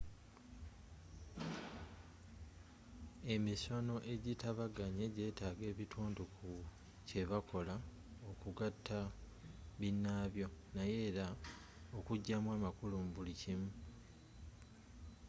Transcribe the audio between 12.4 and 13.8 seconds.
amakulu mu buli kimu